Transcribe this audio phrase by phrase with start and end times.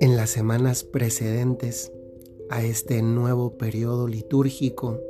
[0.00, 1.92] En las semanas precedentes
[2.48, 5.00] a este nuevo periodo litúrgico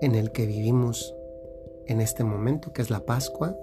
[0.00, 1.14] en el que vivimos
[1.86, 3.56] en este momento, que es la Pascua,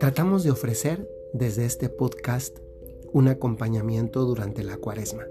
[0.00, 2.58] tratamos de ofrecer desde este podcast
[3.12, 5.26] un acompañamiento durante la cuaresma.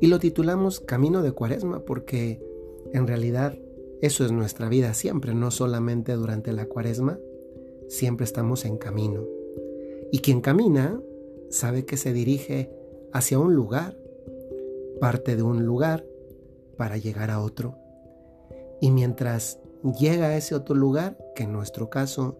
[0.00, 2.40] Y lo titulamos Camino de Cuaresma porque
[2.92, 3.56] en realidad
[4.02, 7.18] eso es nuestra vida siempre, no solamente durante la cuaresma,
[7.88, 9.26] siempre estamos en camino.
[10.10, 11.00] Y quien camina
[11.50, 12.70] sabe que se dirige
[13.12, 13.98] hacia un lugar,
[15.00, 16.06] parte de un lugar
[16.78, 17.76] para llegar a otro.
[18.80, 19.58] Y mientras
[19.98, 22.38] llega a ese otro lugar, que en nuestro caso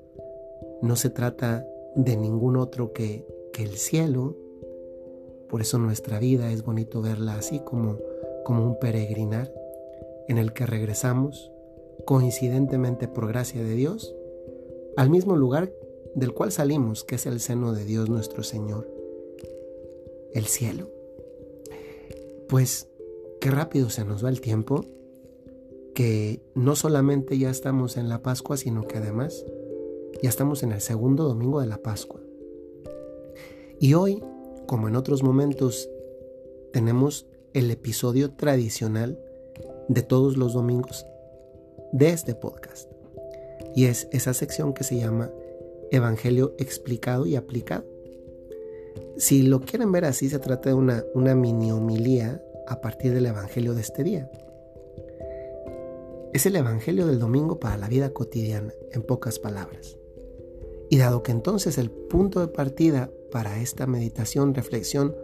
[0.80, 4.34] no se trata de ningún otro que, que el cielo,
[5.50, 7.98] por eso nuestra vida es bonito verla así como,
[8.44, 9.52] como un peregrinar
[10.30, 11.50] en el que regresamos,
[12.06, 14.14] coincidentemente por gracia de Dios,
[14.96, 15.72] al mismo lugar
[16.14, 18.88] del cual salimos, que es el seno de Dios nuestro Señor,
[20.32, 20.88] el cielo.
[22.48, 22.86] Pues
[23.40, 24.84] qué rápido se nos va el tiempo,
[25.96, 29.44] que no solamente ya estamos en la Pascua, sino que además
[30.22, 32.20] ya estamos en el segundo domingo de la Pascua.
[33.80, 34.22] Y hoy,
[34.68, 35.90] como en otros momentos,
[36.72, 39.18] tenemos el episodio tradicional
[39.90, 41.04] de todos los domingos
[41.92, 42.88] de este podcast.
[43.74, 45.32] Y es esa sección que se llama
[45.90, 47.84] Evangelio explicado y aplicado.
[49.16, 53.26] Si lo quieren ver así, se trata de una, una mini homilía a partir del
[53.26, 54.30] Evangelio de este día.
[56.32, 59.98] Es el Evangelio del domingo para la vida cotidiana, en pocas palabras.
[60.88, 65.16] Y dado que entonces el punto de partida para esta meditación, reflexión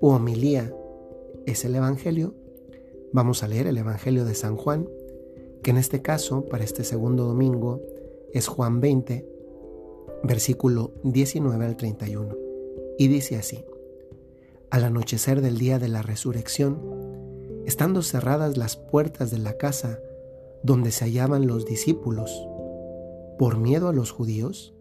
[0.00, 0.72] u homilía
[1.46, 2.34] es el Evangelio,
[3.14, 4.88] vamos a leer el Evangelio de San Juan,
[5.62, 7.80] que en este caso, para este segundo domingo,
[8.32, 9.24] es Juan 20,
[10.24, 12.36] versículo 19 al 31.
[12.98, 13.64] Y dice así,
[14.68, 16.80] al anochecer del día de la resurrección,
[17.66, 20.00] estando cerradas las puertas de la casa
[20.64, 22.32] donde se hallaban los discípulos,
[23.38, 24.74] por miedo a los judíos,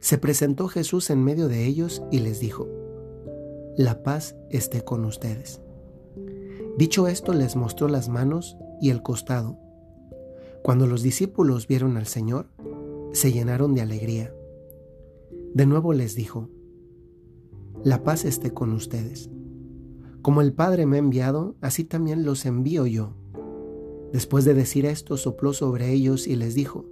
[0.00, 2.68] se presentó Jesús en medio de ellos y les dijo,
[3.74, 5.62] La paz esté con ustedes.
[6.78, 9.58] Dicho esto, les mostró las manos y el costado.
[10.62, 12.46] Cuando los discípulos vieron al Señor,
[13.10, 14.32] se llenaron de alegría.
[15.54, 16.50] De nuevo les dijo,
[17.82, 19.28] La paz esté con ustedes.
[20.22, 23.16] Como el Padre me ha enviado, así también los envío yo.
[24.12, 26.84] Después de decir esto, sopló sobre ellos y les dijo,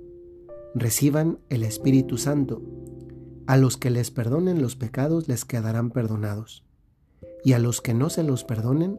[0.75, 2.60] Reciban el Espíritu Santo.
[3.46, 6.64] A los que les perdonen los pecados les quedarán perdonados,
[7.44, 8.98] y a los que no se los perdonen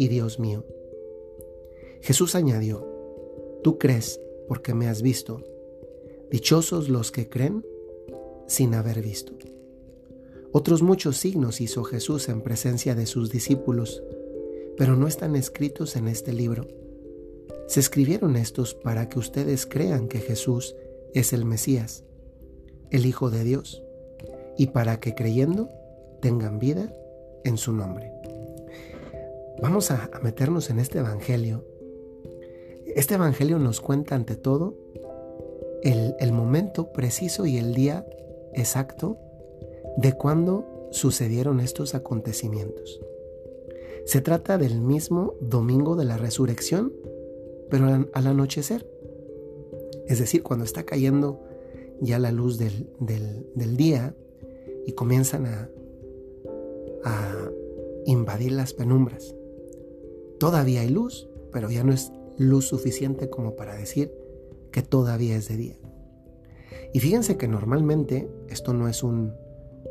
[0.00, 0.64] y Dios mío.
[2.00, 2.88] Jesús añadió,
[3.62, 4.18] Tú crees
[4.48, 5.44] porque me has visto.
[6.30, 7.66] Dichosos los que creen
[8.46, 9.34] sin haber visto.
[10.52, 14.02] Otros muchos signos hizo Jesús en presencia de sus discípulos,
[14.78, 16.66] pero no están escritos en este libro.
[17.66, 20.76] Se escribieron estos para que ustedes crean que Jesús
[21.12, 22.04] es el Mesías,
[22.90, 23.82] el Hijo de Dios,
[24.56, 25.68] y para que creyendo
[26.22, 26.90] tengan vida
[27.44, 28.19] en su nombre.
[29.62, 31.64] Vamos a, meternos en este Evangelio.
[32.96, 34.74] Este Evangelio nos cuenta ante todo
[35.82, 38.06] el, momento preciso y el día
[38.54, 39.18] exacto
[39.98, 43.00] de cuando sucedieron estos acontecimientos.
[44.06, 46.94] Se trata del mismo domingo de la resurrección,
[47.68, 48.88] pero al anochecer.
[50.06, 51.38] Es decir, cuando está cayendo
[52.00, 52.88] ya la luz del,
[53.76, 54.16] día
[54.86, 55.70] y comienzan a,
[57.04, 57.50] a
[58.06, 59.34] invadir las penumbras.
[60.40, 64.10] Todavía hay luz, pero ya no es luz suficiente como para decir
[64.72, 65.76] que todavía es de día.
[66.94, 69.34] Y fíjense que normalmente, esto no es un,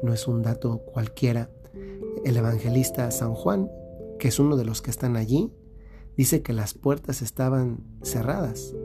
[0.01, 1.51] no es un dato cualquiera,
[2.25, 3.69] el evangelista San Juan,
[4.17, 5.53] que es uno de los que están allí,
[6.17, 8.75] dice que las puertas estaban cerradas.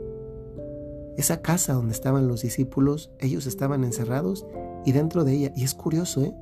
[1.17, 4.45] Esa casa donde estaban los discípulos, ellos estaban encerrados
[4.85, 6.35] y dentro de ella, y es curioso, ¿eh?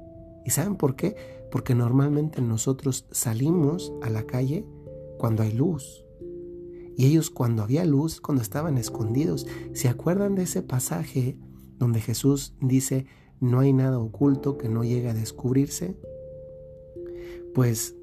[0.43, 1.15] ¿Y saben por qué?
[1.49, 4.65] Porque normalmente nosotros salimos a la calle
[5.23, 6.03] cuando hay luz.
[6.97, 11.37] Y ellos cuando había luz, cuando estaban escondidos, ¿se acuerdan de ese pasaje
[11.79, 13.05] donde Jesús dice,
[13.39, 15.95] no hay nada oculto que no llegue a descubrirse?
[17.55, 17.95] Pues,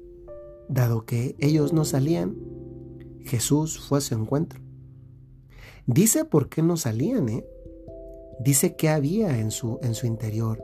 [0.67, 2.35] dado que ellos no salían,
[3.19, 4.59] Jesús fue a su encuentro.
[5.85, 7.45] Dice por qué no salían, ¿eh?
[8.39, 10.63] Dice qué había en su, en su interior.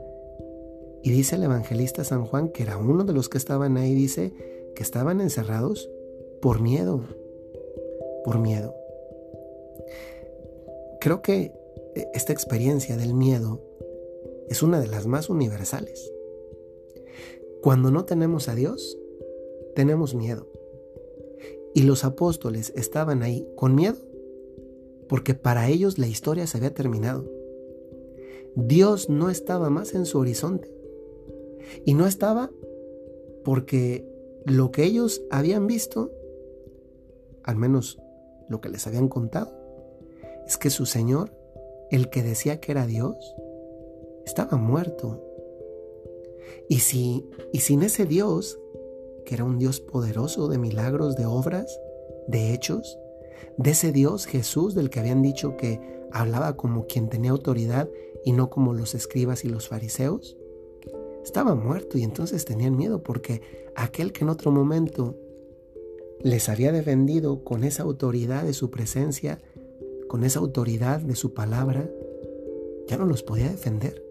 [1.04, 4.34] Y dice el evangelista San Juan, que era uno de los que estaban ahí, dice
[4.74, 5.88] que estaban encerrados
[6.40, 7.00] por miedo,
[8.24, 8.74] por miedo.
[11.00, 11.52] Creo que
[11.94, 13.60] eh, esta experiencia del miedo
[14.48, 16.12] es una de las más universales.
[17.62, 18.98] Cuando no tenemos a Dios,
[19.74, 20.46] tenemos miedo.
[21.74, 23.98] Y los apóstoles estaban ahí con miedo
[25.08, 27.24] porque para ellos la historia se había terminado.
[28.54, 30.70] Dios no estaba más en su horizonte.
[31.84, 32.50] Y no estaba
[33.44, 34.06] porque
[34.44, 36.12] lo que ellos habían visto,
[37.48, 37.98] al menos
[38.46, 39.50] lo que les habían contado,
[40.46, 41.32] es que su Señor,
[41.90, 43.16] el que decía que era Dios,
[44.26, 45.24] estaba muerto.
[46.68, 48.60] Y, si, y sin ese Dios,
[49.24, 51.80] que era un Dios poderoso de milagros, de obras,
[52.26, 52.98] de hechos,
[53.56, 55.80] de ese Dios Jesús del que habían dicho que
[56.12, 57.88] hablaba como quien tenía autoridad
[58.26, 60.36] y no como los escribas y los fariseos,
[61.24, 63.40] estaba muerto y entonces tenían miedo porque
[63.74, 65.16] aquel que en otro momento
[66.22, 69.40] les había defendido con esa autoridad de su presencia,
[70.08, 71.88] con esa autoridad de su palabra,
[72.86, 74.02] ya no los podía defender.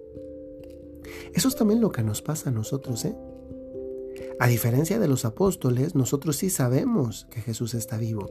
[1.34, 3.16] Eso es también lo que nos pasa a nosotros, ¿eh?
[4.40, 8.28] A diferencia de los apóstoles, nosotros sí sabemos que Jesús está vivo.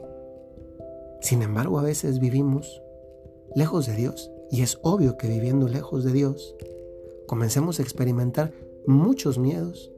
[1.20, 2.80] Sin embargo, a veces vivimos
[3.56, 6.54] lejos de Dios y es obvio que viviendo lejos de Dios,
[7.26, 8.52] comencemos a experimentar
[8.86, 9.90] muchos miedos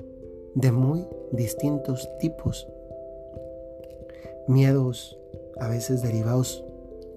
[0.55, 2.67] de muy distintos tipos.
[4.49, 5.19] Miedos
[5.61, 6.65] a veces derivados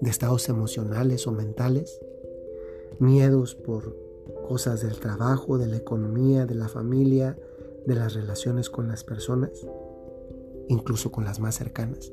[0.00, 2.00] de estados emocionales o mentales,
[2.98, 3.96] miedos por
[4.46, 7.38] cosas del trabajo, de la economía, de la familia,
[7.86, 9.50] de las relaciones con las personas,
[10.68, 12.12] incluso con las más cercanas.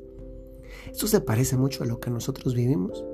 [0.90, 3.04] Esto se parece mucho a lo que nosotros vivimos,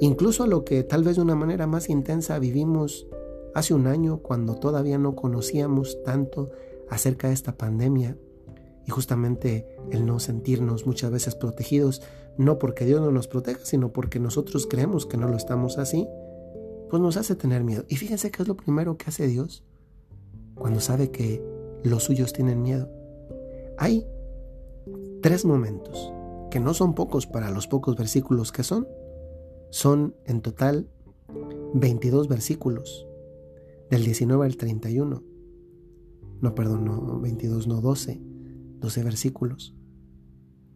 [0.00, 3.06] incluso a lo que tal vez de una manera más intensa vivimos
[3.54, 6.50] hace un año cuando todavía no conocíamos tanto
[6.88, 8.16] acerca de esta pandemia
[8.86, 12.02] y justamente el no sentirnos muchas veces protegidos,
[12.36, 16.08] no porque Dios no nos proteja, sino porque nosotros creemos que no lo estamos así,
[16.88, 17.84] pues nos hace tener miedo.
[17.88, 19.64] Y fíjense qué es lo primero que hace Dios
[20.54, 21.42] cuando sabe que
[21.82, 22.90] los suyos tienen miedo.
[23.78, 24.06] Hay
[25.22, 26.12] tres momentos
[26.50, 28.86] que no son pocos para los pocos versículos que son.
[29.70, 30.88] Son en total
[31.74, 33.06] 22 versículos,
[33.88, 35.22] del 19 al 31.
[36.40, 38.20] No, perdón, no, 22, no, 12.
[38.80, 39.74] 12 versículos.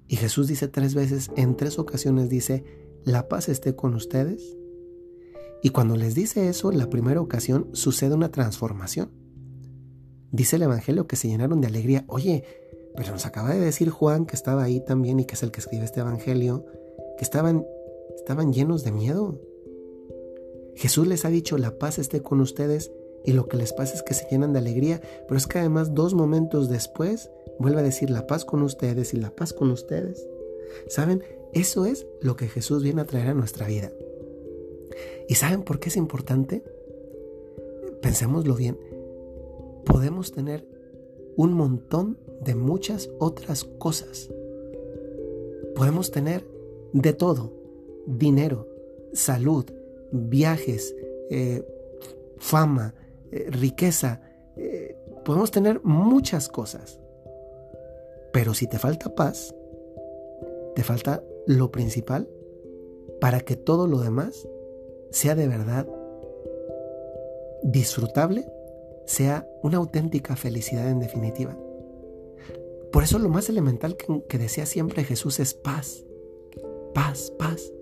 [0.06, 2.64] Y Jesús dice tres veces, en tres ocasiones dice,
[3.04, 4.56] la paz esté con ustedes.
[5.62, 9.10] Y cuando les dice eso, la primera ocasión sucede una transformación.
[10.30, 12.04] Dice el Evangelio que se llenaron de alegría.
[12.06, 12.44] Oye,
[12.96, 15.60] pero nos acaba de decir Juan, que estaba ahí también y que es el que
[15.60, 16.66] escribe este Evangelio,
[17.16, 17.64] que estaban,
[18.16, 19.40] estaban llenos de miedo.
[20.76, 22.92] Jesús les ha dicho, la paz esté con ustedes
[23.24, 25.94] y lo que les pasa es que se llenan de alegría, pero es que además
[25.94, 30.26] dos momentos después vuelve a decir la paz con ustedes y la paz con ustedes.
[30.88, 31.22] ¿Saben?
[31.52, 33.90] Eso es lo que Jesús viene a traer a nuestra vida.
[35.28, 36.62] ¿Y saben por qué es importante?
[38.02, 38.78] Pensémoslo bien.
[39.86, 40.66] Podemos tener
[41.36, 44.28] un montón de muchas otras cosas.
[45.74, 46.46] Podemos tener
[46.92, 47.52] de todo,
[48.06, 48.68] dinero,
[49.12, 49.64] salud,
[50.12, 50.94] viajes,
[51.30, 51.66] eh,
[52.36, 52.94] fama,
[53.34, 54.20] eh, riqueza.
[54.56, 57.00] Eh, podemos tener muchas cosas.
[58.32, 59.54] Pero si te falta paz,
[60.76, 62.28] te falta lo principal
[63.20, 64.48] para que todo lo demás
[65.10, 65.86] sea de verdad
[67.62, 68.46] disfrutable
[69.06, 71.56] sea una auténtica felicidad en definitiva.
[72.92, 76.04] Por eso lo más elemental que, decía siempre Jesús es paz,
[76.94, 77.72] paz, paz.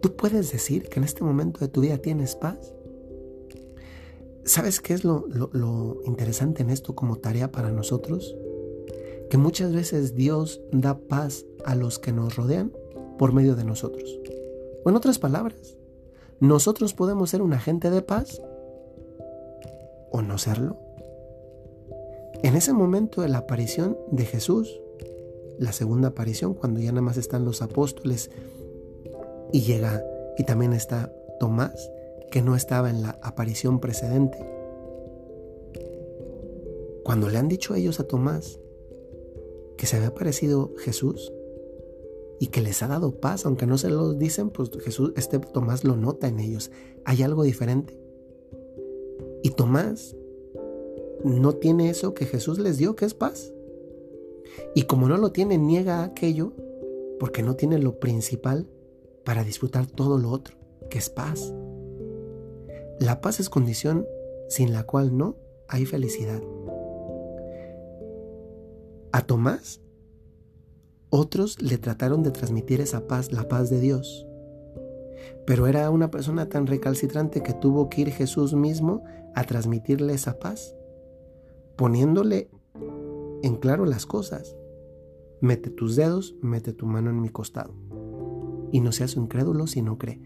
[0.00, 2.74] ¿Tú puedes decir que en este momento de tu vida tienes paz?
[4.44, 5.24] ¿Sabes qué es lo,
[6.04, 8.36] interesante en esto como tarea para nosotros?
[9.30, 12.72] Que muchas veces Dios da paz a los que nos rodean
[13.18, 14.18] por medio de nosotros.
[14.84, 15.76] O en otras palabras,
[16.40, 18.42] nosotros podemos ser un agente de paz
[20.10, 20.76] o no serlo.
[22.42, 24.80] En ese momento de la aparición de Jesús,
[25.58, 28.30] la segunda aparición, cuando ya nada más están los apóstoles
[29.52, 30.04] y llega
[30.36, 31.90] y también está Tomás,
[32.32, 34.38] que no estaba en la aparición precedente.
[37.04, 38.58] Cuando le han dicho ellos a Tomás
[39.76, 41.30] que se había aparecido Jesús
[42.40, 45.84] y que les ha dado paz, aunque no se lo dicen, pues Jesús, este Tomás
[45.84, 46.70] lo nota en ellos.
[47.04, 48.00] Hay algo diferente.
[49.42, 50.16] Y Tomás
[51.24, 53.52] no tiene eso que Jesús les dio, que es paz.
[54.74, 56.54] Y como no lo tiene, niega aquello
[57.20, 58.66] porque no tiene lo principal
[59.22, 60.56] para disfrutar todo lo otro,
[60.88, 61.52] que es paz.
[63.02, 64.06] La paz es condición
[64.48, 65.34] sin la cual no
[65.66, 66.40] hay felicidad.
[69.10, 69.80] A Tomás,
[71.10, 74.24] otros le trataron de transmitir esa paz, la paz de Dios.
[75.44, 79.02] Pero era una persona tan recalcitrante que tuvo que ir Jesús mismo
[79.34, 80.76] a transmitirle esa paz,
[81.74, 82.50] poniéndole
[83.42, 84.54] en claro las cosas.
[85.40, 87.74] Mete tus dedos, mete tu mano en mi costado.
[88.70, 90.20] Y no seas incrédulo si no cree.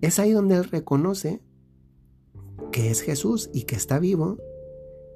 [0.00, 1.40] Es ahí donde él reconoce
[2.70, 4.38] que es Jesús y que está vivo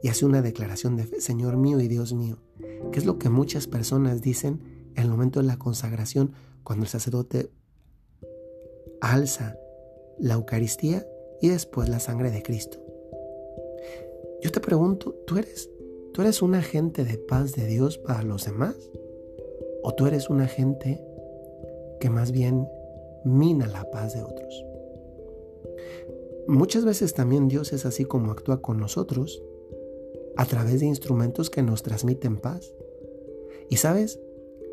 [0.02, 2.38] y hace una declaración de fe, Señor mío y Dios mío,
[2.92, 4.60] que es lo que muchas personas dicen
[4.94, 6.32] en el momento de la consagración,
[6.62, 7.50] cuando el sacerdote
[9.00, 9.56] alza
[10.18, 11.06] la Eucaristía
[11.40, 12.78] y después la sangre de Cristo.
[14.42, 15.70] Yo te pregunto, ¿tú eres,
[16.12, 18.76] ¿tú eres un agente de paz de Dios para los demás?
[19.82, 21.02] ¿O tú eres un agente
[22.00, 22.68] que más bien
[23.24, 24.64] mina la paz de otros?
[26.46, 29.42] Muchas veces también Dios es así como actúa con nosotros,
[30.36, 32.74] a través de instrumentos que nos transmiten paz.
[33.70, 34.20] Y sabes,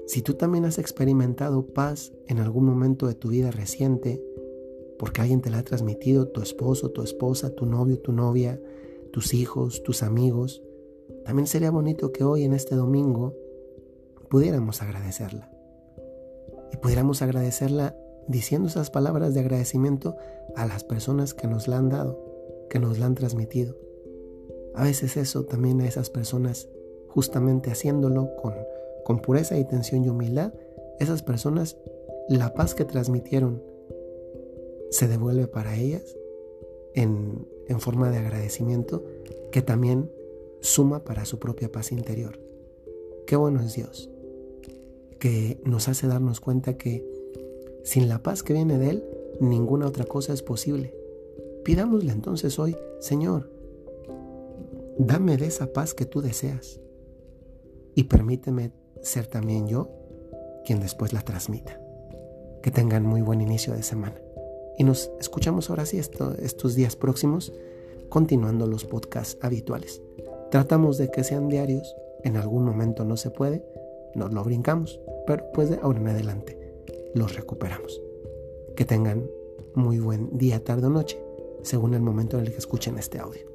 [0.08, 4.22] si tú también has experimentado paz en algún momento de tu vida reciente,
[5.00, 8.62] porque alguien te la ha transmitido, tu esposo, tu esposa, tu novio, tu novia,
[9.12, 10.62] tus hijos, tus amigos,
[11.25, 13.36] también sería bonito que hoy en este domingo
[14.30, 15.50] pudiéramos agradecerla.
[16.74, 17.96] Y pudiéramos agradecerla
[18.28, 20.16] diciendo esas palabras de agradecimiento
[20.56, 22.20] a las personas que nos la han dado,
[22.70, 23.75] que nos la han transmitido.
[24.74, 26.70] A veces eso también a esas personas,
[27.10, 28.54] justamente haciéndolo con,
[29.04, 30.54] con pureza, intención y humildad,
[31.00, 31.78] esas personas,
[32.30, 33.62] la paz que transmitieron
[34.92, 36.16] se devuelve para ellas
[36.94, 39.04] en, en forma de agradecimiento
[39.51, 40.12] que también
[40.60, 42.40] suma para su propia paz interior.
[43.25, 44.10] Qué bueno es Dios,
[45.20, 47.11] que nos hace darnos cuenta que
[47.84, 49.04] sin la paz que viene de Él,
[49.40, 50.94] ninguna otra cosa es posible.
[51.64, 53.50] Pidámosle entonces hoy, Señor,
[54.98, 56.80] dame de esa paz que tú deseas
[57.96, 58.72] y permíteme
[59.02, 59.90] ser también yo
[60.66, 61.80] quien después la transmita.
[62.62, 64.22] Que tengan muy buen inicio de semana.
[64.78, 67.52] Y nos escuchamos ahora sí estos días próximos,
[68.10, 70.02] continuando los podcasts habituales.
[70.52, 73.66] Tratamos de que sean diarios, en algún momento no se puede,
[74.14, 76.61] nos lo brincamos, pero pues de ahora en adelante
[77.13, 78.01] los recuperamos.
[78.75, 79.30] Que tengan
[79.75, 81.22] muy buen día, tarde o noche,
[81.62, 83.50] según el momento en el que escuchen este audio.